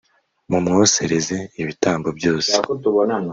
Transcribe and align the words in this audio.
mumwosereze 0.49 1.37
ibitambo 1.61 2.09
byose 2.17 2.53